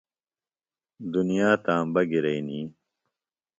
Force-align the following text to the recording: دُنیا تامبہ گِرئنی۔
دُنیا 1.13 1.51
تامبہ 1.65 2.01
گِرئنی۔ 2.11 2.61